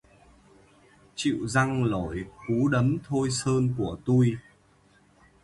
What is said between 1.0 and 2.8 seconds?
Chịu răng nổi cú